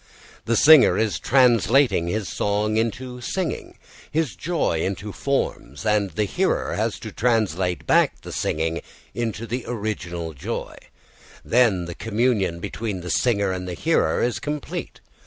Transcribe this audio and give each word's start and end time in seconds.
The 0.45 0.55
singer 0.55 0.97
is 0.97 1.19
translating 1.19 2.07
his 2.07 2.27
song 2.27 2.75
into 2.75 3.21
singing, 3.21 3.77
his 4.09 4.35
joy 4.35 4.81
into 4.81 5.11
forms, 5.11 5.85
and 5.85 6.09
the 6.09 6.23
hearer 6.25 6.73
has 6.73 6.97
to 7.01 7.11
translate 7.11 7.85
back 7.85 8.21
the 8.21 8.31
singing 8.31 8.81
into 9.13 9.45
the 9.45 9.63
original 9.67 10.33
joy; 10.33 10.75
then 11.45 11.85
the 11.85 11.93
communion 11.93 12.59
between 12.59 13.01
the 13.01 13.11
singer 13.11 13.51
and 13.51 13.67
the 13.67 13.75
hearer 13.75 14.23
is 14.23 14.39
complete. 14.39 15.01